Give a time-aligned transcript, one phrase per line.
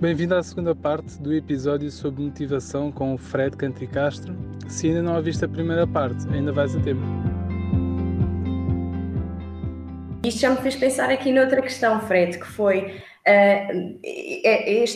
[0.00, 4.32] Bem-vindo à segunda parte do episódio sobre motivação com o Fred Cantricastro.
[4.68, 7.02] Se ainda não ouviste a primeira parte, ainda vais a tempo.
[10.24, 14.00] Isto já me fez pensar aqui noutra questão, Fred, que foi uh,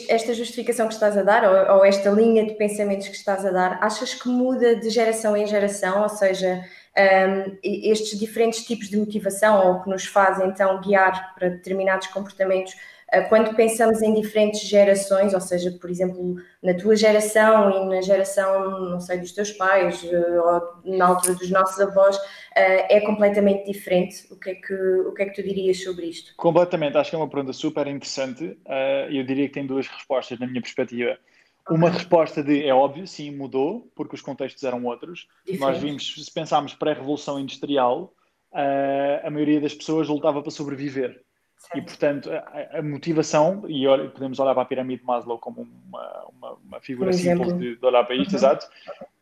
[0.08, 3.50] esta justificação que estás a dar, ou, ou, esta linha de pensamentos que estás a
[3.50, 6.02] dar, achas que muda de geração em geração?
[6.02, 6.64] Ou seja,
[6.96, 12.76] um, estes diferentes tipos de motivação, ou que nos fazem então guiar para determinados comportamentos,
[13.28, 18.88] quando pensamos em diferentes gerações, ou seja, por exemplo, na tua geração e na geração,
[18.88, 22.16] não sei, dos teus pais, ah, ou na altura dos nossos avós,
[22.56, 24.26] ah, é completamente diferente.
[24.30, 26.34] O que é que, o que, é que tu dirias sobre isto?
[26.36, 28.58] Completamente, acho que é uma pergunta super interessante.
[29.10, 31.18] Eu diria que tem duas respostas na minha perspectiva.
[31.68, 35.28] Uma resposta de é óbvio, sim, mudou, porque os contextos eram outros.
[35.44, 35.60] Diferente.
[35.60, 38.14] Nós vimos, se pensarmos pré-revolução industrial,
[39.22, 41.22] a maioria das pessoas lutava para sobreviver.
[41.74, 46.26] E, portanto, a, a, motivação, e podemos olhar para a pirâmide de Maslow como uma,
[46.36, 48.36] uma, uma figura simples de, de, olhar para isto, uhum.
[48.36, 48.66] exato.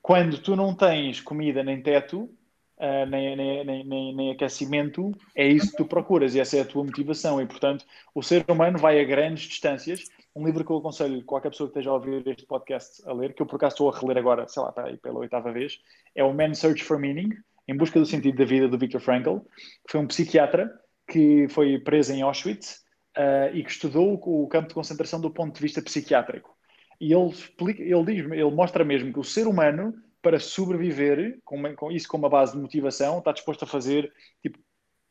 [0.03, 5.71] Quando tu não tens comida nem teto, uh, nem, nem, nem, nem, aquecimento, é isso
[5.71, 7.41] que tu procuras e essa é a tua motivação.
[7.41, 7.85] E, portanto,
[8.15, 10.09] o ser humano vai a grandes distâncias.
[10.35, 13.35] Um livro que eu aconselho qualquer pessoa que esteja a ouvir este podcast a ler,
[13.35, 15.79] que eu por acaso estou a reler agora, sei lá, aí, pela oitava vez,
[16.15, 17.31] é o Man's Search for Meaning,
[17.69, 19.39] Em Busca do Sentido da Vida, do Viktor Frankl,
[19.87, 20.73] que foi um psiquiatra
[21.11, 22.83] que foi preso em Auschwitz
[23.19, 26.57] uh, e que estudou o campo de concentração do ponto de vista psiquiátrico.
[27.01, 31.75] E ele, explica, ele, diz, ele mostra mesmo que o ser humano, para sobreviver, com,
[31.75, 34.59] com isso como uma base de motivação, está disposto a fazer tipo,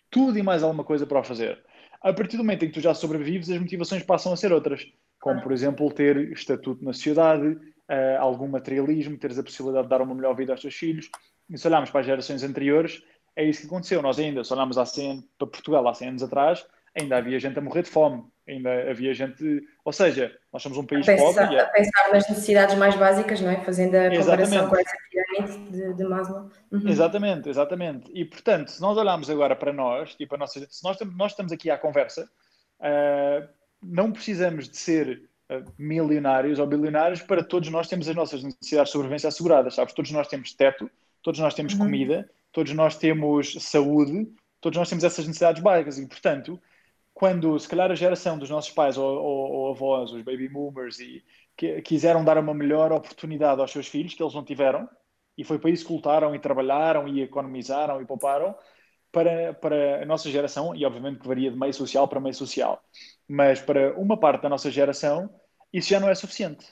[0.09, 1.61] tudo e mais alguma coisa para o fazer.
[2.01, 4.85] A partir do momento em que tu já sobrevives, as motivações passam a ser outras,
[5.19, 10.01] como, por exemplo, ter estatuto na sociedade, uh, algum materialismo, teres a possibilidade de dar
[10.01, 11.09] uma melhor vida aos teus filhos.
[11.49, 13.03] E se olharmos para as gerações anteriores,
[13.39, 14.01] é isso que aconteceu.
[14.01, 17.57] Nós ainda, se olharmos há 100, para Portugal há 100 anos atrás, ainda havia gente
[17.57, 19.65] a morrer de fome, ainda havia gente.
[19.85, 21.55] Ou seja, nós somos um país a pensar, pobre.
[21.55, 21.61] É...
[21.61, 23.63] A pensar nas necessidades mais básicas, não é?
[23.63, 26.49] Fazendo a comparação com essa pirâmide de, de Maslow.
[26.69, 26.89] Uhum.
[26.89, 28.11] Exatamente, exatamente.
[28.13, 31.53] E portanto, se nós olharmos agora para nós, tipo a nossa, se nós, nós estamos
[31.53, 32.29] aqui à conversa,
[32.81, 33.47] uh,
[33.81, 38.89] não precisamos de ser uh, milionários ou bilionários para todos nós temos as nossas necessidades
[38.89, 39.93] de sobrevivência asseguradas, sabes?
[39.93, 40.91] Todos nós temos teto,
[41.23, 41.79] todos nós temos uhum.
[41.79, 44.27] comida todos nós temos saúde,
[44.59, 46.59] todos nós temos essas necessidades básicas e, portanto,
[47.13, 50.99] quando se calhar a geração dos nossos pais ou, ou, ou avós, os baby boomers,
[50.99, 51.23] e,
[51.57, 54.87] que, quiseram dar uma melhor oportunidade aos seus filhos, que eles não tiveram,
[55.37, 58.55] e foi para isso que lutaram e trabalharam e economizaram e pouparam,
[59.11, 62.81] para, para a nossa geração, e obviamente que varia de meio social para meio social,
[63.27, 65.29] mas para uma parte da nossa geração,
[65.73, 66.67] isso já não é suficiente.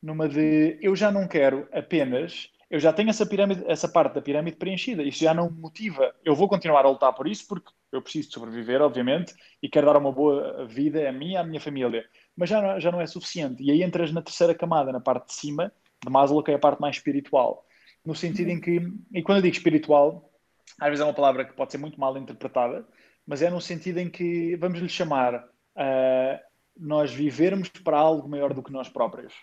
[0.00, 4.22] Numa de eu já não quero apenas eu já tenho essa, pirâmide, essa parte da
[4.22, 5.02] pirâmide preenchida.
[5.02, 6.10] Isso já não me motiva.
[6.24, 9.86] Eu vou continuar a lutar por isso porque eu preciso de sobreviver, obviamente, e quero
[9.86, 12.02] dar uma boa vida a mim e à minha família.
[12.34, 13.62] Mas já não, já não é suficiente.
[13.62, 15.70] E aí entras na terceira camada, na parte de cima
[16.02, 17.62] de Maslow, que é a parte mais espiritual.
[18.02, 18.80] No sentido em que,
[19.12, 20.32] e quando eu digo espiritual,
[20.80, 22.88] às vezes é uma palavra que pode ser muito mal interpretada,
[23.26, 26.40] mas é no sentido em que vamos lhe chamar uh,
[26.74, 29.34] nós vivermos para algo maior do que nós próprios.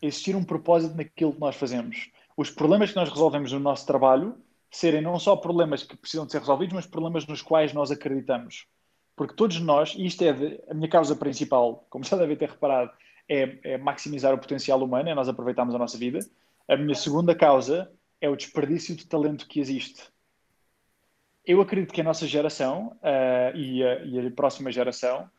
[0.00, 4.36] Existir um propósito naquilo que nós fazemos os problemas que nós resolvemos no nosso trabalho
[4.70, 8.66] serem não só problemas que precisam de ser resolvidos, mas problemas nos quais nós acreditamos.
[9.14, 12.50] Porque todos nós, e isto é de, a minha causa principal, como já devem ter
[12.50, 12.92] reparado,
[13.28, 16.20] é, é maximizar o potencial humano, é nós aproveitarmos a nossa vida.
[16.68, 20.02] A minha segunda causa é o desperdício de talento que existe.
[21.44, 25.30] Eu acredito que a nossa geração uh, e, a, e a próxima geração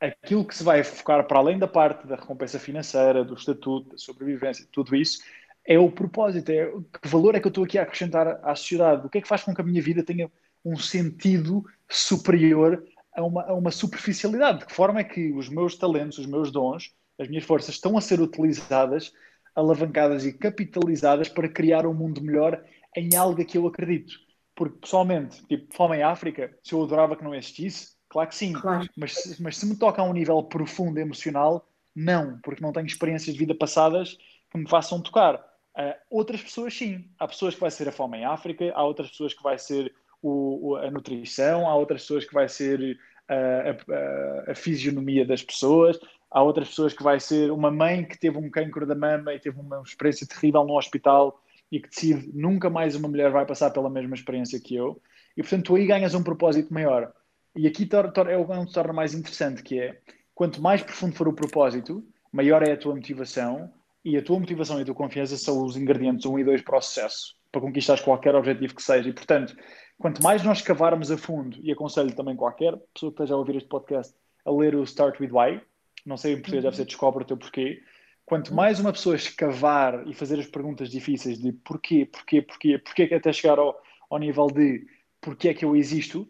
[0.00, 3.98] aquilo que se vai focar para além da parte da recompensa financeira, do estatuto, da
[3.98, 5.22] sobrevivência, tudo isso,
[5.66, 6.66] é o propósito, é
[7.00, 9.28] que valor é que eu estou aqui a acrescentar à sociedade, o que é que
[9.28, 10.30] faz com que a minha vida tenha
[10.64, 15.76] um sentido superior a uma, a uma superficialidade, de que forma é que os meus
[15.76, 19.12] talentos, os meus dons, as minhas forças estão a ser utilizadas,
[19.54, 22.62] alavancadas e capitalizadas para criar um mundo melhor
[22.96, 24.14] em algo que eu acredito.
[24.54, 28.52] Porque, pessoalmente, tipo, fome em África, se eu adorava que não existisse, claro que sim.
[28.52, 28.88] Claro.
[28.96, 33.34] Mas, mas se me toca a um nível profundo emocional, não, porque não tenho experiências
[33.34, 34.16] de vida passadas
[34.50, 35.40] que me façam tocar.
[35.76, 37.04] Uh, outras pessoas, sim.
[37.18, 39.92] Há pessoas que vai ser a fome em África, há outras pessoas que vai ser
[40.22, 42.98] o, a nutrição, há outras pessoas que vai ser
[43.28, 45.98] uh, a, a, a, fisionomia das pessoas,
[46.30, 49.38] há outras pessoas que vai ser uma mãe que teve um cancro da mama e
[49.38, 51.40] teve uma experiência terrível no hospital
[51.70, 55.00] e que decide nunca mais uma mulher vai passar pela mesma experiência que eu.
[55.36, 57.12] E, portanto, tu aí ganhas um propósito maior.
[57.56, 59.98] E aqui é o que torna mais interessante, que é,
[60.34, 63.72] quanto mais profundo for o propósito, maior é a tua motivação
[64.04, 66.78] e a tua motivação e a tua confiança são os ingredientes 1 e 2 para
[66.78, 69.08] o sucesso, para conquistar qualquer objetivo que seja.
[69.08, 69.56] E, portanto,
[69.98, 73.56] quanto mais nós cavarmos a fundo, e aconselho também qualquer pessoa que esteja a ouvir
[73.56, 74.14] este podcast
[74.44, 75.60] a ler o Start With Why,
[76.04, 77.80] não sei em português, deve ser descobre o teu porquê.
[78.26, 83.14] Quanto mais uma pessoa escavar e fazer as perguntas difíceis de porquê, porquê, porquê, porquê
[83.14, 83.80] até chegar ao,
[84.10, 84.86] ao nível de
[85.20, 86.28] porquê é que eu existo,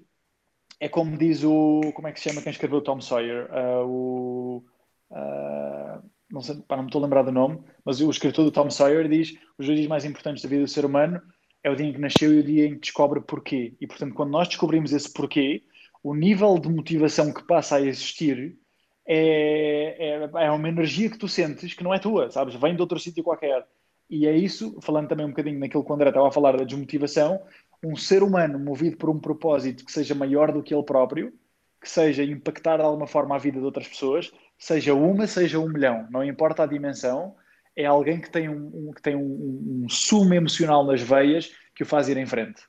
[0.79, 1.81] é como diz o.
[1.95, 3.49] Como é que se chama quem escreveu Tom Sawyer?
[3.51, 4.65] Uh, o.
[5.11, 8.51] Uh, não, sei, pá, não me estou a lembrar do nome, mas o escritor do
[8.51, 11.21] Tom Sawyer diz: os dois dias mais importantes da vida do ser humano
[11.63, 13.75] é o dia em que nasceu e o dia em que descobre porquê.
[13.81, 15.63] E portanto, quando nós descobrimos esse porquê,
[16.03, 18.59] o nível de motivação que passa a existir
[19.07, 22.55] é, é, é uma energia que tu sentes que não é tua, sabes?
[22.55, 23.67] Vem de outro sítio qualquer.
[24.09, 26.65] E é isso, falando também um bocadinho naquilo que o André estava a falar da
[26.65, 27.41] desmotivação,
[27.83, 31.33] um ser humano movido por um propósito que seja maior do que ele próprio,
[31.81, 34.33] que seja impactar de alguma forma a vida de outras pessoas,
[34.65, 37.35] seja uma, seja um milhão, não importa a dimensão,
[37.77, 41.83] é alguém que tem um, um que tem um, um, sumo emocional nas veias que
[41.83, 42.63] o faz ir em frente.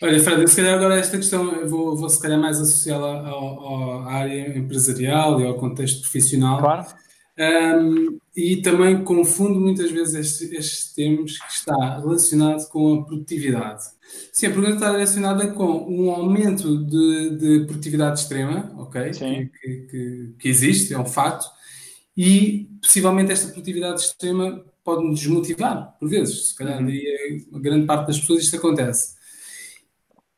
[0.00, 4.14] Olha, Fred, se calhar agora esta questão eu vou, vou se calhar mais associá-la à
[4.14, 6.58] área empresarial e ao contexto profissional.
[6.58, 6.86] Claro.
[7.38, 13.84] Um, e também confundo muitas vezes estes, estes termos que está relacionado com a produtividade.
[14.32, 19.10] Sim, a pergunta está relacionada com um aumento de, de produtividade extrema, ok?
[19.10, 21.46] Que, que, que, existe, é um fato,
[22.16, 26.48] e possivelmente esta produtividade extrema pode nos desmotivar, por vezes.
[26.48, 26.90] Se calhar, uhum.
[27.54, 29.14] a grande parte das pessoas isto acontece.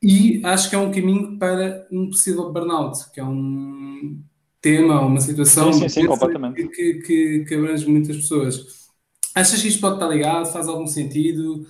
[0.03, 4.23] E acho que é um caminho para um possível burnout, que é um
[4.65, 8.89] tema, uma situação sim, sim, sim, que, que, que, abrange muitas pessoas.
[9.35, 10.47] Achas que isto pode estar ligado?
[10.47, 11.67] Faz algum sentido?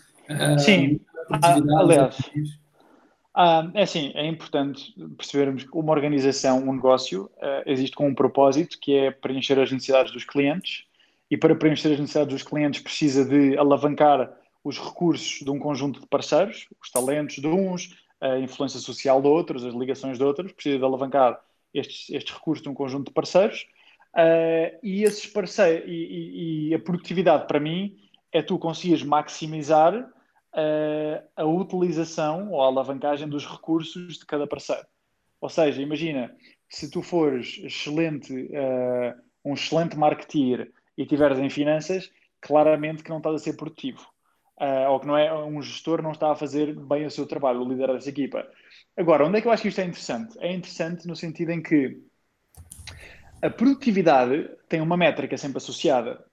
[0.59, 2.17] Sim, ah, aliás,
[3.35, 8.15] ah, é assim, é importante percebermos que uma organização, um negócio, uh, existe com um
[8.15, 10.85] propósito que é preencher as necessidades dos clientes
[11.29, 14.31] e para preencher as necessidades dos clientes precisa de alavancar
[14.63, 19.27] os recursos de um conjunto de parceiros, os talentos de uns, a influência social de
[19.27, 21.41] outros, as ligações de outros, precisa de alavancar
[21.75, 23.67] estes, estes recursos de um conjunto de parceiros
[24.15, 27.97] uh, e esses parceiros e, e, e, a produtividade para mim
[28.33, 34.87] é tu conseguires maximizar uh, a utilização ou a alavancagem dos recursos de cada parceiro.
[35.41, 36.35] Ou seja, imagina,
[36.69, 42.11] se tu fores excelente, uh, um excelente marketeer e estiveres em finanças,
[42.41, 44.14] claramente que não estás a ser produtivo.
[44.61, 47.61] Uh, ou que não é um gestor não está a fazer bem o seu trabalho,
[47.61, 48.47] o líder dessa equipa.
[48.97, 50.39] Agora, onde é que eu acho que isto é interessante?
[50.39, 52.01] É interessante no sentido em que
[53.43, 56.25] a produtividade tem uma métrica sempre associada,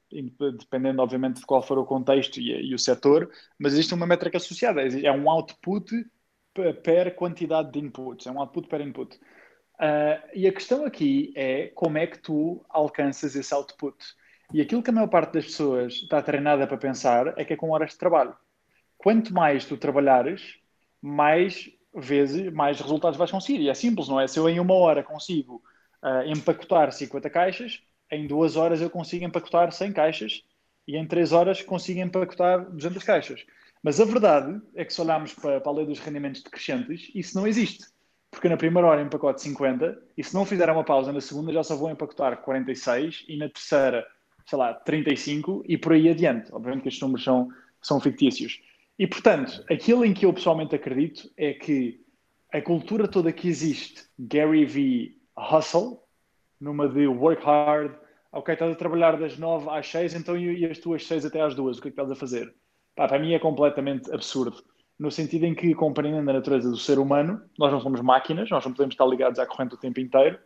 [0.60, 4.38] dependendo, obviamente, de qual for o contexto e, e o setor, mas existe uma métrica
[4.38, 4.82] associada.
[4.82, 5.92] É um output
[6.54, 9.18] per quantidade de inputs, é um output per input.
[9.76, 13.98] Uh, e a questão aqui é como é que tu alcanças esse output.
[14.54, 17.56] E aquilo que a maior parte das pessoas está treinada para pensar é que é
[17.56, 18.36] com horas de trabalho.
[18.98, 20.58] Quanto mais tu trabalhares,
[21.02, 23.62] mais vezes, mais resultados vais conseguir.
[23.62, 24.28] E é simples, não é?
[24.28, 25.62] Se eu em uma hora consigo
[26.04, 27.82] uh, empacotar 50 caixas,
[28.12, 30.44] em duas horas eu consigo empacotar 100 caixas
[30.88, 33.46] e em três horas consigo empacotar 200 caixas.
[33.82, 37.36] Mas a verdade é que se olharmos para, para a lei dos rendimentos decrescentes, isso
[37.36, 37.86] não existe.
[38.30, 41.64] Porque na primeira hora empacote 50 e se não fizer uma pausa na segunda já
[41.64, 44.06] só vou empacotar 46 e na terceira,
[44.52, 46.54] sei lá, 35 e por aí adiante.
[46.54, 47.50] Obviamente que estes números são,
[47.82, 48.62] são fictícios.
[49.00, 52.02] E, portanto, aquilo em que eu pessoalmente acredito é que
[52.52, 55.16] a cultura toda que existe, Gary V.
[55.38, 56.00] Hustle,
[56.60, 57.96] numa de work hard,
[58.34, 61.56] ok, estás a trabalhar das 9 às 6, então e as tuas 6 até às
[61.56, 62.54] 2, o que é que estás a fazer?
[62.94, 64.62] Pá, para mim é completamente absurdo.
[65.00, 68.66] No sentido em que, compreendendo a natureza do ser humano, nós não somos máquinas, nós
[68.66, 70.38] não podemos estar ligados à corrente o tempo inteiro,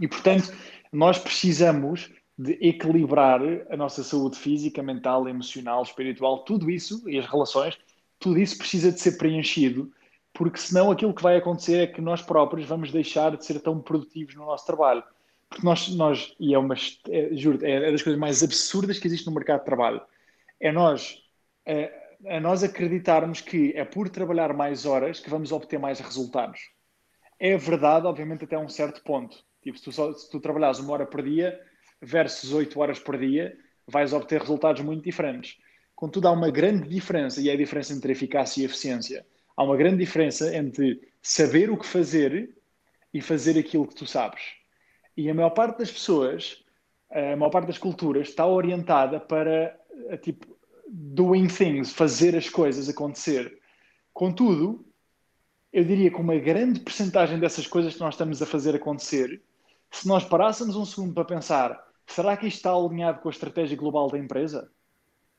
[0.00, 0.54] e portanto,
[0.90, 3.40] nós precisamos de equilibrar
[3.70, 7.78] a nossa saúde física, mental, emocional, espiritual, tudo isso e as relações,
[8.18, 9.90] tudo isso precisa de ser preenchido,
[10.32, 13.80] porque senão aquilo que vai acontecer é que nós próprios vamos deixar de ser tão
[13.80, 15.02] produtivos no nosso trabalho.
[15.48, 16.74] Porque nós, nós e é uma,
[17.08, 20.02] é, juro, é, é das coisas mais absurdas que existe no mercado de trabalho,
[20.60, 21.22] é nós,
[21.64, 21.92] é,
[22.24, 26.60] é nós acreditarmos que é por trabalhar mais horas que vamos obter mais resultados.
[27.38, 29.36] É verdade, obviamente, até um certo ponto.
[29.62, 31.58] Tipo, se tu, só, se tu trabalhas uma hora por dia,
[32.00, 35.58] versus 8 horas por dia, vais obter resultados muito diferentes.
[35.94, 39.26] Contudo, há uma grande diferença, e é a diferença entre eficácia e eficiência.
[39.56, 42.54] Há uma grande diferença entre saber o que fazer
[43.14, 44.42] e fazer aquilo que tu sabes.
[45.16, 46.62] E a maior parte das pessoas,
[47.10, 49.74] a maior parte das culturas, está orientada para,
[50.20, 50.54] tipo,
[50.86, 53.58] doing things, fazer as coisas acontecer.
[54.12, 54.84] Contudo,
[55.72, 59.42] eu diria que uma grande percentagem dessas coisas que nós estamos a fazer acontecer,
[59.90, 63.76] se nós parássemos um segundo para pensar Será que isto está alinhado com a estratégia
[63.76, 64.70] global da empresa?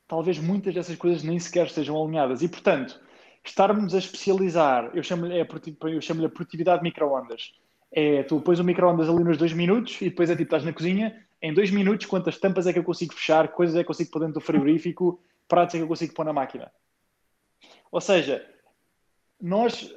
[0.07, 2.41] Talvez muitas dessas coisas nem sequer estejam alinhadas.
[2.41, 2.99] E, portanto,
[3.43, 5.47] estarmos a especializar, eu chamo-lhe é,
[5.83, 7.53] eu chamo a produtividade micro-ondas.
[7.91, 10.73] É, tu pões o micro-ondas ali nos dois minutos e depois é tipo, estás na
[10.73, 13.87] cozinha, em dois minutos quantas tampas é que eu consigo fechar, coisas é que eu
[13.87, 16.71] consigo pôr dentro do frigorífico, pratos é que eu consigo pôr na máquina.
[17.91, 18.45] Ou seja,
[19.41, 19.93] nós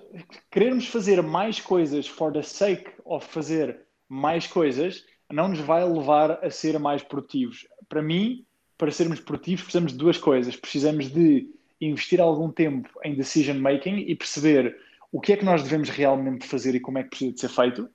[0.50, 6.44] querermos fazer mais coisas for the sake of fazer mais coisas não nos vai levar
[6.44, 7.66] a ser mais produtivos.
[7.88, 8.44] Para mim,
[8.76, 10.56] para sermos produtivos, precisamos de duas coisas.
[10.56, 11.48] Precisamos de
[11.80, 14.76] investir algum tempo em decision making e perceber
[15.12, 17.48] o que é que nós devemos realmente fazer e como é que precisa de ser
[17.48, 17.88] feito.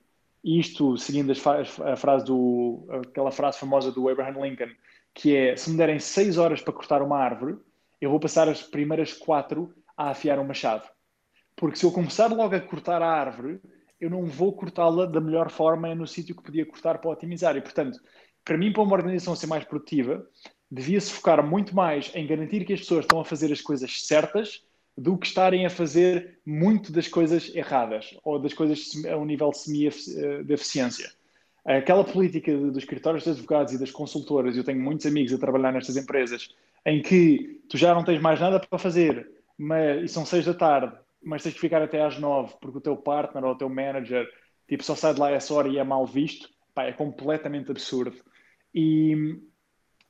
[0.44, 4.70] E isto seguindo a frase do, aquela frase famosa do Abraham Lincoln,
[5.12, 7.56] que é: se me derem seis horas para cortar uma árvore,
[8.00, 10.88] eu vou passar as primeiras quatro a afiar um machado.
[11.56, 13.60] Porque se eu começar logo a cortar a árvore,
[14.00, 17.56] eu não vou cortá-la da melhor forma no sítio que podia cortar para otimizar.
[17.56, 17.98] E, portanto,
[18.44, 20.26] para mim, para uma organização ser mais produtiva,
[20.70, 24.62] devia-se focar muito mais em garantir que as pessoas estão a fazer as coisas certas
[24.96, 29.52] do que estarem a fazer muito das coisas erradas ou das coisas a um nível
[29.52, 29.90] semi
[30.44, 31.10] de eficiência.
[31.64, 35.72] Aquela política dos escritórios de advogados e das consultoras, eu tenho muitos amigos a trabalhar
[35.72, 36.48] nestas empresas,
[36.84, 40.54] em que tu já não tens mais nada para fazer mas, e são seis da
[40.54, 43.68] tarde mas tens que ficar até às nove, porque o teu partner ou o teu
[43.68, 44.26] manager
[44.68, 48.16] tipo, só sai de lá essa hora e é mal visto, pá, é completamente absurdo.
[48.74, 49.36] E,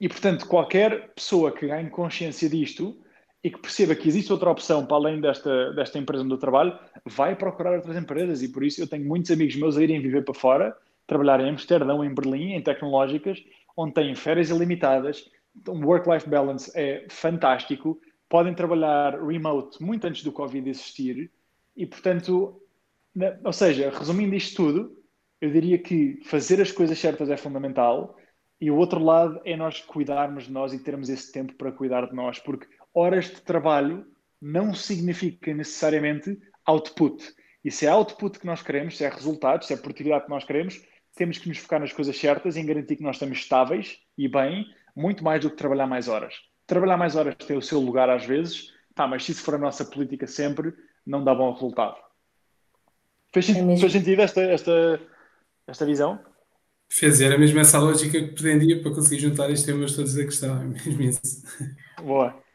[0.00, 3.00] e, portanto, qualquer pessoa que ganhe consciência disto
[3.42, 6.78] e que perceba que existe outra opção para além desta, desta empresa onde eu trabalho,
[7.04, 8.42] vai procurar outras empresas.
[8.42, 11.50] E por isso eu tenho muitos amigos meus a irem viver para fora, trabalhar em
[11.50, 13.42] Amsterdão, em Berlim, em tecnológicas,
[13.76, 15.30] onde têm férias ilimitadas,
[15.68, 21.30] um work-life balance é fantástico, podem trabalhar remote muito antes do Covid existir
[21.76, 22.61] e, portanto,
[23.45, 24.97] ou seja, resumindo isto tudo,
[25.40, 28.16] eu diria que fazer as coisas certas é fundamental
[28.61, 32.06] e o outro lado é nós cuidarmos de nós e termos esse tempo para cuidar
[32.06, 34.06] de nós, porque horas de trabalho
[34.40, 37.23] não significa necessariamente output.
[37.64, 40.45] E se é output que nós queremos, se é resultados, se é produtividade que nós
[40.45, 40.83] queremos,
[41.14, 44.28] temos que nos focar nas coisas certas e em garantir que nós estamos estáveis e
[44.28, 46.35] bem, muito mais do que trabalhar mais horas
[46.66, 49.58] trabalhar mais horas tem o seu lugar às vezes, tá, mas se isso for a
[49.58, 50.75] nossa política sempre,
[51.06, 51.96] não dá bom resultado.
[53.32, 55.00] Fez, é fez sentido esta, esta,
[55.66, 56.18] esta visão?
[56.88, 60.61] Fez, era mesmo essa lógica que pretendia para conseguir juntar estes temas todos a questão,
[60.61, 61.42] é mesmo isso.
[62.02, 62.46] Boa.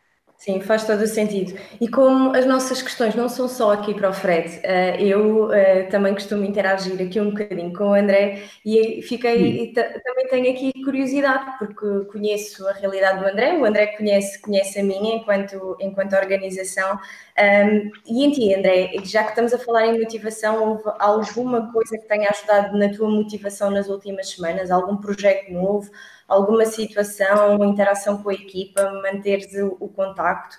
[0.42, 1.54] Sim, faz todo o sentido.
[1.80, 5.84] E como as nossas questões não são só aqui para o Fred, eh, eu eh,
[5.84, 10.72] também costumo interagir aqui um bocadinho com o André e fiquei e também tenho aqui
[10.84, 16.14] curiosidade, porque conheço a realidade do André, o André conhece, conhece a minha enquanto, enquanto
[16.16, 17.00] organização.
[17.40, 22.00] Um, e em ti, André, já que estamos a falar em motivação, houve alguma coisa
[22.00, 24.72] que tenha ajudado na tua motivação nas últimas semanas?
[24.72, 25.92] Algum projeto novo?
[26.32, 30.56] Alguma situação, interação com a equipa, manteres o, o contacto,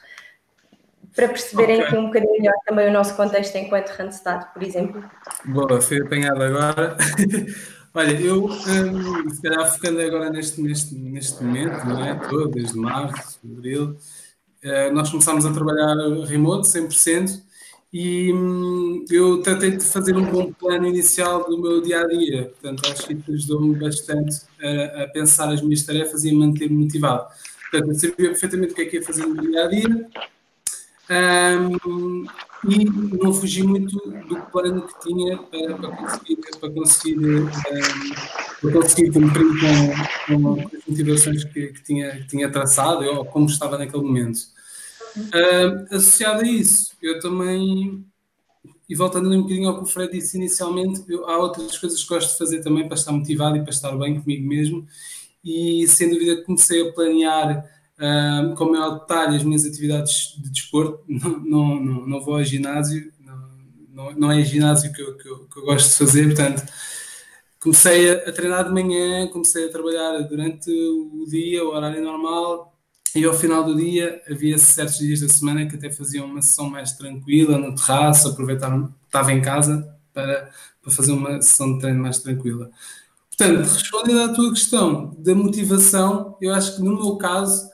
[1.14, 1.99] para perceberem okay.
[1.99, 5.05] um bocadinho melhor também o nosso contexto enquanto Randstad, por exemplo.
[5.45, 6.97] Boa, fui apanhado agora.
[7.95, 12.14] Olha, eu, um, se calhar focando agora neste, neste, neste momento, não é?
[12.14, 13.99] Todo, desde março, abril,
[14.64, 17.43] uh, nós começámos a trabalhar remoto, 100%,
[17.93, 22.45] e hum, eu tratei de fazer um bom plano inicial do meu dia a dia.
[22.45, 27.27] Portanto, acho que ajudou-me bastante a, a, pensar as minhas tarefas e a manter-me motivado.
[27.71, 30.09] Portanto, eu sabia perfeitamente o que é que ia fazer no dia a dia
[31.11, 32.25] um,
[32.69, 32.85] e
[33.23, 37.47] não fugi muito do plano que tinha para, para conseguir, para conseguir, um,
[38.61, 39.47] para conseguir cumprir
[40.27, 44.41] com, com, as motivações que, que, tinha, que tinha traçado ou como estava naquele momento.
[45.16, 48.04] Uh, associado a isso, eu também,
[48.88, 52.09] e voltando um bocadinho ao que o Fred disse inicialmente, eu, há outras coisas que
[52.09, 54.87] gosto de fazer também para estar motivado e para estar bem comigo mesmo,
[55.45, 57.64] e sem dúvida comecei a planear
[57.99, 61.04] uh, com maior detalhe as minhas atividades de desporto.
[61.09, 63.12] Não, não, não, não vou ao ginásio,
[63.92, 66.62] não, não, é ginásio que eu, que, eu, que eu gosto de fazer, portanto
[67.62, 72.72] comecei a, treinar de manhã, comecei a trabalhar durante o dia, o horário normal,
[73.14, 76.71] e ao final do dia havia certos dias da semana que até fazia uma sessão
[76.71, 80.50] mais tranquila no terraço, aproveitar, estava em casa para,
[80.81, 82.71] para fazer uma sessão de treino mais tranquila.
[83.37, 87.71] Portanto, respondendo à tua questão da motivação, eu acho que no meu caso,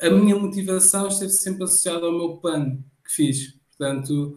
[0.00, 3.54] a minha motivação esteve sempre associada ao meu plano que fiz.
[3.76, 4.36] Portanto,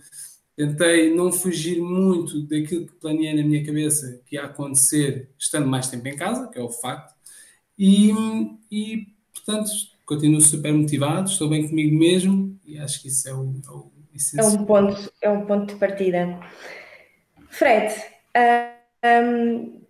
[0.55, 5.87] tentei não fugir muito daquilo que planeei na minha cabeça que ia acontecer estando mais
[5.87, 7.15] tempo em casa, que é o facto,
[7.77, 8.11] e,
[8.71, 9.71] e portanto,
[10.05, 13.91] continuo super motivado, estou bem comigo mesmo e acho que isso é o, é o
[14.37, 16.39] É um ponto, é um ponto de partida.
[17.49, 17.93] Fred,
[18.37, 18.81] uh,
[19.23, 19.81] um,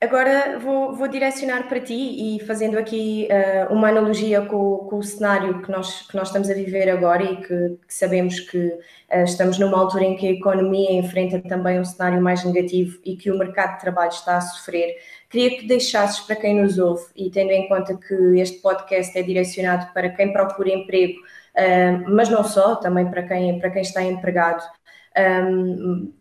[0.00, 5.02] agora vou, vou, direcionar para ti e fazendo aqui uh, uma analogia com, com, o
[5.02, 9.24] cenário que nós, que nós estamos a viver agora e que, que sabemos que uh,
[9.24, 13.30] estamos numa altura em que a economia enfrenta também um cenário mais negativo e que
[13.30, 14.96] o mercado de trabalho está a sofrer
[15.30, 19.22] Queria que deixasses para quem nos ouve, e tendo em conta que este podcast é
[19.22, 24.02] direcionado para quem procura emprego, uh, mas não só, também para quem, para quem está
[24.02, 24.64] empregado,
[25.46, 26.12] um,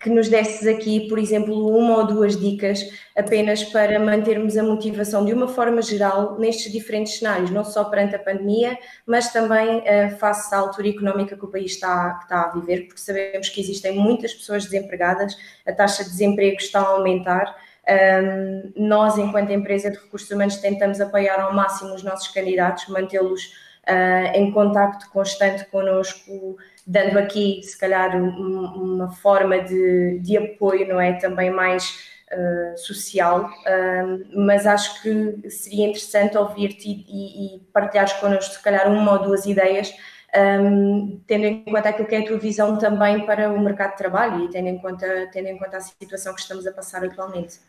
[0.00, 2.80] que nos desses aqui, por exemplo, uma ou duas dicas
[3.16, 8.14] apenas para mantermos a motivação de uma forma geral nestes diferentes cenários, não só perante
[8.14, 12.52] a pandemia, mas também uh, face à altura económica que o país está, está a
[12.52, 15.36] viver, porque sabemos que existem muitas pessoas desempregadas,
[15.66, 17.67] a taxa de desemprego está a aumentar.
[17.88, 23.46] Um, nós, enquanto empresa de recursos humanos, tentamos apoiar ao máximo os nossos candidatos, mantê-los
[23.88, 30.86] uh, em contacto constante connosco, dando aqui, se calhar, um, uma forma de, de apoio,
[30.86, 31.14] não é?
[31.14, 31.98] Também mais
[32.30, 38.86] uh, social, uh, mas acho que seria interessante ouvir-te e, e partilhares connosco, se calhar,
[38.92, 39.94] uma ou duas ideias.
[40.36, 43.96] Um, tendo em conta aquilo que é a tua visão também para o mercado de
[43.96, 47.60] trabalho e tendo em conta, tendo em conta a situação que estamos a passar atualmente.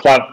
[0.00, 0.24] Claro.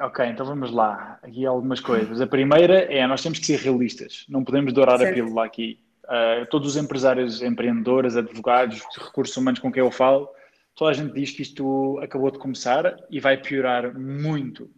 [0.00, 1.18] ok, então vamos lá.
[1.22, 2.20] Aqui algumas coisas.
[2.20, 4.24] A primeira é nós temos que ser realistas.
[4.28, 5.10] Não podemos dourar certo.
[5.10, 5.80] a pílula aqui.
[6.04, 10.28] Uh, todos os empresários, empreendedores, advogados, recursos humanos com quem eu falo,
[10.76, 14.70] toda a gente diz que isto acabou de começar e vai piorar muito,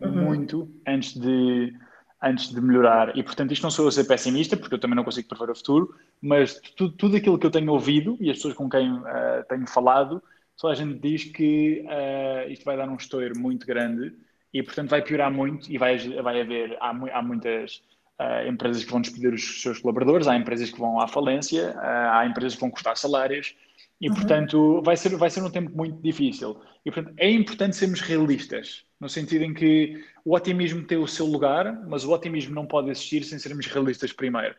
[0.00, 0.24] uhum.
[0.24, 1.74] muito antes de,
[2.22, 3.14] antes de melhorar.
[3.18, 5.50] E portanto, isto não sou eu a ser pessimista, porque eu também não consigo prever
[5.50, 8.90] o futuro, mas tudo, tudo aquilo que eu tenho ouvido e as pessoas com quem
[8.90, 10.22] uh, tenho falado,
[10.62, 14.14] toda a gente diz que uh, isto vai dar um estouro muito grande
[14.54, 17.82] e portanto vai piorar muito e vai, vai haver, há, há muitas
[18.18, 22.24] Há empresas que vão despedir os seus colaboradores, há empresas que vão à falência, há
[22.26, 23.54] empresas que vão custar salários
[24.00, 24.14] e, uhum.
[24.14, 26.60] portanto, vai ser, vai ser um tempo muito difícil.
[26.84, 31.26] E, portanto, é importante sermos realistas, no sentido em que o otimismo tem o seu
[31.26, 34.54] lugar, mas o otimismo não pode existir sem sermos realistas primeiro.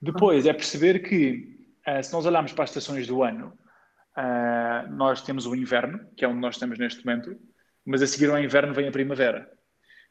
[0.00, 3.52] Depois, é perceber que, uh, se nós olharmos para as estações do ano,
[4.18, 7.36] uh, nós temos o inverno, que é onde nós estamos neste momento,
[7.86, 9.48] mas a seguir ao inverno vem a primavera.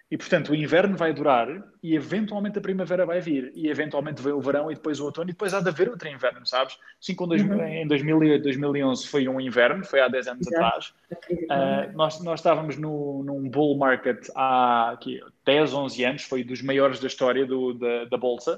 [0.09, 1.49] E, portanto, o inverno vai durar
[1.83, 3.51] e, eventualmente, a primavera vai vir.
[3.53, 6.07] E, eventualmente, vem o verão e depois o outono e depois há de haver outro
[6.07, 6.77] inverno, sabes?
[7.01, 7.61] Assim como uhum.
[7.61, 10.65] em 2008, 2011 foi um inverno, foi há 10 anos Exato.
[10.65, 10.93] atrás.
[11.21, 16.61] Uh, nós, nós estávamos no, num bull market há aqui, 10, 11 anos, foi dos
[16.61, 18.57] maiores da história do, da, da Bolsa.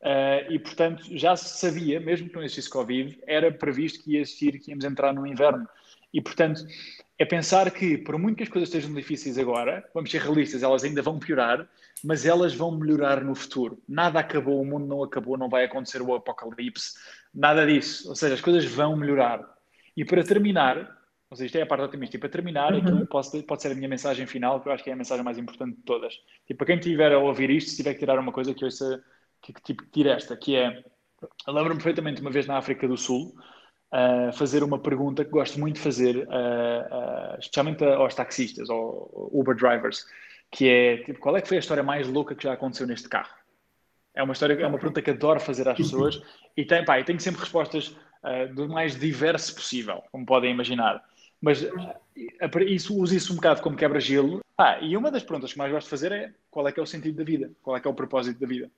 [0.00, 4.20] Uh, e, portanto, já se sabia, mesmo que não existisse Covid, era previsto que ia
[4.20, 5.68] existir, que íamos entrar no inverno.
[6.12, 6.64] E, portanto,
[7.18, 10.84] é pensar que, por muito que as coisas estejam difíceis agora, vamos ser realistas, elas
[10.84, 11.68] ainda vão piorar,
[12.04, 13.82] mas elas vão melhorar no futuro.
[13.88, 16.96] Nada acabou, o mundo não acabou, não vai acontecer o apocalipse,
[17.34, 18.08] nada disso.
[18.08, 19.44] Ou seja, as coisas vão melhorar.
[19.96, 20.96] E para terminar,
[21.28, 23.04] ou seja, isto é a parte otimista, e para terminar, uhum.
[23.04, 25.76] pode, ser a minha mensagem final, que eu acho que é a mensagem mais importante
[25.76, 26.14] de todas.
[26.14, 28.62] E tipo, para quem estiver a ouvir isto, se tiver que tirar uma coisa, que
[28.62, 29.02] eu ouça,
[29.42, 30.82] que, tipo, tire esta, que é,
[31.46, 33.34] lembro-me perfeitamente uma vez na África do Sul,
[33.92, 39.30] uh, fazer uma pergunta que gosto muito de fazer, uh, uh, especialmente aos taxistas ou
[39.32, 40.06] Uber drivers,
[40.50, 43.08] que é tipo, qual é que foi a história mais louca que já aconteceu neste
[43.08, 43.34] carro?
[44.14, 46.20] É uma história, é uma pergunta que adoro fazer às pessoas
[46.56, 47.94] e tem, pá, tenho sempre respostas
[48.54, 51.04] do mais diverso possível, como podem imaginar.
[51.40, 51.64] Mas
[52.66, 54.40] isso, uso isso um bocado como quebra-gelo.
[54.56, 56.82] Ah, e uma das perguntas que mais gosto de fazer é qual é que é
[56.82, 57.52] o sentido da vida?
[57.62, 58.68] Qual é que é o propósito da vida?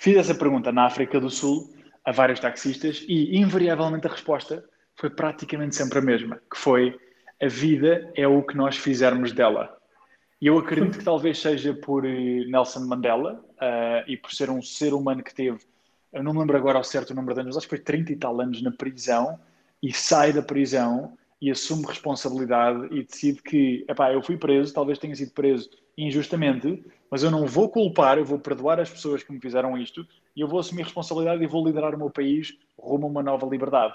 [0.00, 1.70] Fiz essa pergunta na África do Sul
[2.02, 4.64] a vários taxistas e, invariavelmente, a resposta
[4.96, 6.98] foi praticamente sempre a mesma, que foi
[7.38, 9.78] a vida é o que nós fizermos dela.
[10.40, 14.62] E eu acredito que talvez seja por eh, Nelson Mandela uh, e por ser um
[14.62, 15.58] ser humano que teve,
[16.14, 18.10] eu não me lembro agora ao certo o número de anos, acho que foi 30
[18.10, 19.38] e tal anos na prisão
[19.82, 24.98] e sai da prisão e assume responsabilidade e decide que, epá, eu fui preso, talvez
[24.98, 29.32] tenha sido preso injustamente, mas eu não vou culpar, eu vou perdoar as pessoas que
[29.32, 33.06] me fizeram isto e eu vou assumir responsabilidade e vou liderar o meu país rumo
[33.06, 33.94] a uma nova liberdade.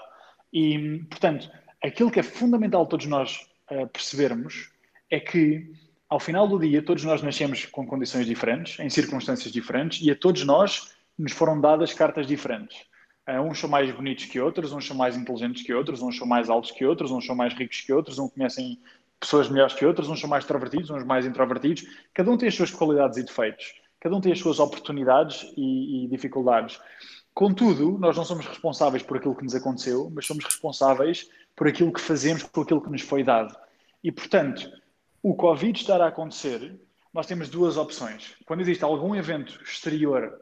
[0.52, 1.50] E, portanto,
[1.82, 4.70] aquilo que é fundamental todos nós uh, percebermos
[5.10, 5.72] é que,
[6.08, 10.16] ao final do dia, todos nós nascemos com condições diferentes, em circunstâncias diferentes, e a
[10.16, 12.84] todos nós nos foram dadas cartas diferentes.
[13.28, 16.26] Uh, uns são mais bonitos que outros, uns são mais inteligentes que outros, uns são
[16.26, 18.80] mais altos que outros, uns são mais ricos que outros, uns conhecem
[19.18, 21.84] pessoas melhores que outras, uns são mais extrovertidos, uns mais introvertidos.
[22.14, 26.04] Cada um tem as suas qualidades e defeitos, cada um tem as suas oportunidades e,
[26.04, 26.78] e dificuldades.
[27.34, 31.92] Contudo, nós não somos responsáveis por aquilo que nos aconteceu, mas somos responsáveis por aquilo
[31.92, 33.54] que fazemos com aquilo que nos foi dado.
[34.02, 34.70] E, portanto,
[35.22, 36.78] o Covid estar a acontecer,
[37.12, 38.36] nós temos duas opções.
[38.46, 40.40] Quando existe algum evento exterior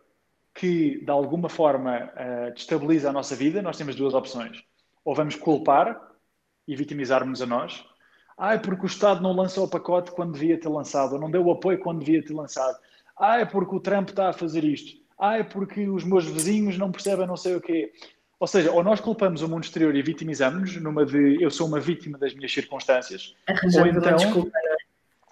[0.55, 4.63] que, de alguma forma, uh, destabiliza a nossa vida, nós temos duas opções.
[5.05, 6.01] Ou vamos culpar
[6.67, 7.85] e vitimizarmos a nós,
[8.37, 11.31] ah, é porque o Estado não lançou o pacote quando devia ter lançado, ou não
[11.31, 12.77] deu o apoio quando devia ter lançado.
[13.17, 14.99] Ah, é porque o Trump está a fazer isto.
[15.19, 17.93] Ah, é porque os meus vizinhos não percebem não sei o quê.
[18.41, 21.79] Ou seja, ou nós culpamos o mundo exterior e vitimizamos-nos numa de eu sou uma
[21.79, 24.74] vítima das minhas circunstâncias, ou então desculpa, é?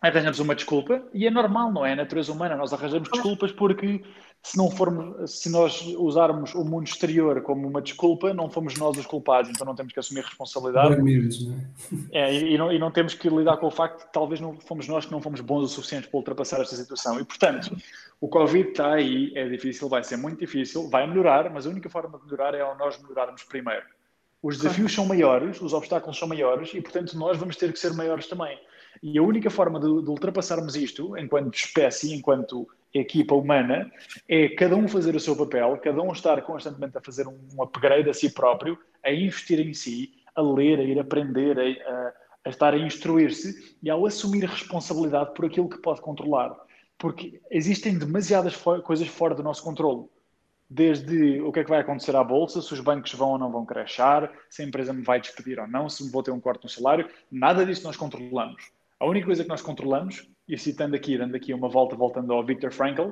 [0.02, 1.92] Arranjamos uma desculpa e é normal, não é?
[1.92, 4.02] A natureza humana, nós arranjamos desculpas porque
[4.42, 8.98] se não formos, se nós usarmos o mundo exterior como uma desculpa, não fomos nós
[8.98, 10.96] os culpados, então não temos que assumir responsabilidade.
[10.96, 11.08] Não
[11.54, 11.62] é?
[12.12, 14.40] É, e, e não, e não temos que lidar com o facto de que talvez
[14.40, 17.18] não fomos nós que não fomos bons o suficiente para ultrapassar esta situação.
[17.20, 17.74] E, portanto,
[18.20, 21.88] o Covid está aí, é difícil, vai ser muito difícil, vai melhorar, mas a única
[21.88, 23.84] forma de melhorar é ao nós melhorarmos primeiro.
[24.42, 27.92] Os desafios são maiores, os obstáculos são maiores e, portanto, nós vamos ter que ser
[27.92, 28.58] maiores também.
[29.02, 33.90] E a única forma de, de ultrapassarmos isto, enquanto espécie, enquanto equipa humana,
[34.28, 37.62] é cada um fazer o seu papel, cada um estar constantemente a fazer um, um
[37.62, 42.12] upgrade a si próprio, a investir em si, a ler, a ir aprender, a, a,
[42.44, 46.54] a estar a instruir-se e ao assumir responsabilidade por aquilo que pode controlar.
[46.96, 50.04] Porque existem demasiadas fo coisas fora do nosso controle.
[50.70, 53.50] Desde o que é que vai acontecer à bolsa, se os bancos vão ou não
[53.50, 56.40] vão crashar, se a empresa me vai despedir ou não, se me vou ter um
[56.40, 58.70] corte no salário, nada disso nós controlamos.
[59.02, 62.46] A única coisa que nós controlamos, e citando aqui, dando aqui uma volta, voltando ao
[62.46, 63.08] Viktor Frankl,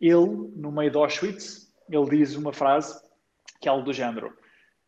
[0.00, 2.98] ele, no meio de Auschwitz, ele diz uma frase
[3.60, 4.32] que é algo do género.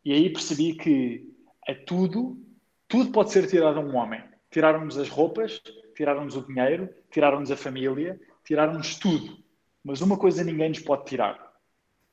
[0.02, 1.28] E aí percebi que
[1.68, 2.42] é tudo,
[2.88, 4.24] tudo pode ser tirado a um homem.
[4.50, 5.60] Tiraram-nos as roupas,
[5.94, 9.44] tiraram-nos o dinheiro, tiraram-nos a família, tiraram-nos tudo.
[9.84, 11.38] Mas uma coisa ninguém nos pode tirar,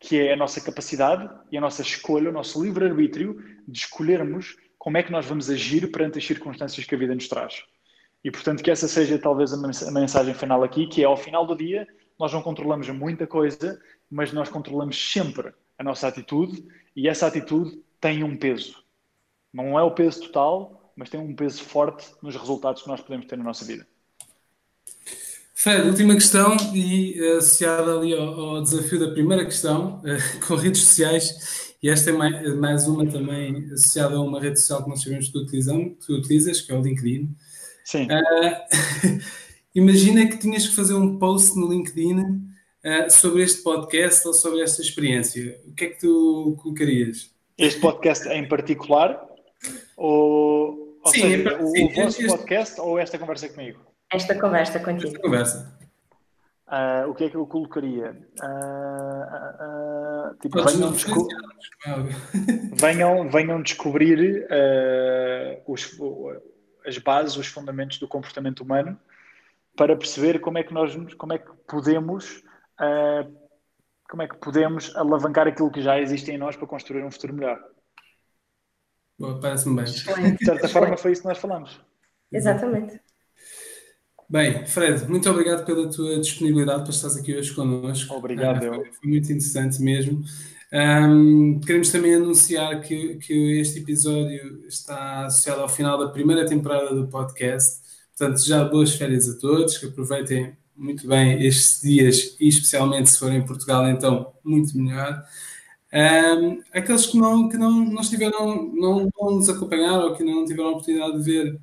[0.01, 4.97] que é a nossa capacidade e a nossa escolha, o nosso livre-arbítrio de escolhermos como
[4.97, 7.63] é que nós vamos agir perante as circunstâncias que a vida nos traz.
[8.23, 11.55] E, portanto, que essa seja talvez a mensagem final aqui, que é ao final do
[11.55, 11.87] dia,
[12.19, 17.81] nós não controlamos muita coisa, mas nós controlamos sempre a nossa atitude e essa atitude
[18.01, 18.83] tem um peso.
[19.53, 23.27] Não é o peso total, mas tem um peso forte nos resultados que nós podemos
[23.27, 23.87] ter na nossa vida.
[25.53, 30.81] Fred, última questão e associada ali ao, ao, desafio da primeira questão, uh, com redes
[30.81, 35.27] sociais, e esta é mais, uma também associada a uma rede social que nós sabemos
[35.27, 37.35] que tu, utilizamos, que tu utilizas, que é o LinkedIn.
[37.87, 38.05] Sim.
[38.11, 39.19] Uh,
[39.73, 44.61] imagina que tinhas que fazer um post no LinkedIn uh, sobre este podcast ou sobre
[44.61, 45.57] esta experiência.
[45.65, 47.33] O que é que tu colocarias?
[47.57, 49.25] Este podcast em particular?
[49.95, 53.79] Ou, ou Sim, seja, é- o, sim, o vosso este- podcast ou esta conversa comigo?
[54.11, 55.07] Esta conversa contigo.
[55.07, 55.77] Esta conversa.
[56.67, 58.17] Ah, o que é que eu colocaria?
[58.41, 61.27] Ah, ah, tipo, venham, desco-
[62.73, 64.45] venham, venham descobrir
[65.65, 65.97] os-
[66.87, 68.97] as bases, os fundamentos do comportamento humano
[69.75, 72.43] para perceber como é que nós como é que podemos
[72.79, 73.27] ah,
[74.09, 77.33] como é que podemos alavancar aquilo que já existe em nós para construir um futuro
[77.33, 77.59] melhor.
[79.19, 79.83] Boa, Parece-me bem.
[79.83, 80.37] Excelente.
[80.39, 81.81] De certa forma foi isso que nós falamos.
[82.31, 82.99] Exatamente.
[84.29, 88.13] Bem, Fred, muito obrigado pela tua disponibilidade para estares aqui hoje connosco.
[88.13, 90.21] Obrigado, Ah, foi, foi muito interessante mesmo.
[90.71, 96.93] Ahm, queremos também anunciar que, que este episódio está associado ao final da primeira temporada
[96.93, 97.81] do podcast.
[98.17, 103.19] Portanto, já boas férias a todos, que aproveitem muito bem estes dias e especialmente se
[103.19, 105.23] forem em Portugal, então muito melhor.
[105.93, 110.45] Ahm, aqueles que não, que não, não estiveram, não, não nos acompanharam ou que não
[110.45, 111.59] tiveram a oportunidade de ver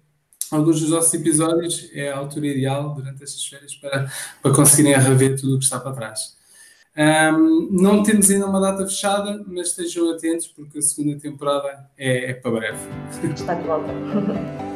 [0.51, 4.11] alguns dos nossos episódios, é a altura ideal durante estas férias para,
[4.43, 6.37] para conseguirem rever tudo o que está para trás.
[6.97, 12.31] Ahm, não temos ainda uma data fechada, mas estejam atentos porque a segunda temporada é,
[12.31, 12.79] é para breve.
[13.35, 13.89] Está de volta.